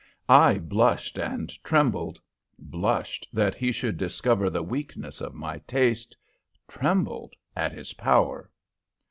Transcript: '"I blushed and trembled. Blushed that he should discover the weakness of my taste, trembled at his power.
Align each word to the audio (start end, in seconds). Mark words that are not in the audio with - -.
'"I 0.47 0.57
blushed 0.57 1.19
and 1.19 1.47
trembled. 1.63 2.19
Blushed 2.57 3.27
that 3.33 3.53
he 3.53 3.71
should 3.71 3.97
discover 3.97 4.49
the 4.49 4.63
weakness 4.63 5.21
of 5.21 5.35
my 5.35 5.59
taste, 5.67 6.17
trembled 6.67 7.35
at 7.55 7.71
his 7.71 7.93
power. 7.93 8.49